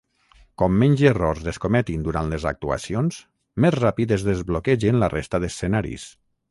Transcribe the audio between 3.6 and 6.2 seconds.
més ràpid es desbloquegen la resta d'escenaris.